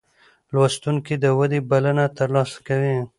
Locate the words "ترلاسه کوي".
2.17-2.97